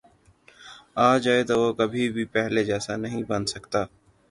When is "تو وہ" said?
1.47-1.71